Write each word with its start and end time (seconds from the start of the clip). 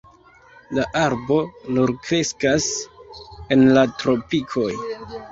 La 0.75 0.83
arbo 0.99 1.35
nur 1.77 1.91
kreskas 2.07 2.69
en 3.57 3.67
la 3.77 3.83
tropikoj. 4.05 4.71